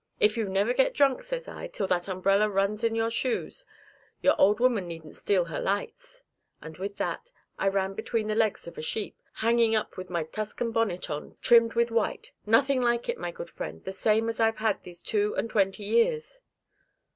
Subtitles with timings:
[0.19, 3.67] 'If you never get drunk,' says I, 'till that umbrella runs in your shoes,
[4.19, 6.23] your old woman needn't steal her lights,'
[6.59, 10.23] and with that I ran between the legs of a sheep, hanging up with my
[10.23, 14.39] Tuscan bonnet on trimmed with white nothing like it, my good friend, the same as
[14.39, 16.41] I've had these two and twenty years."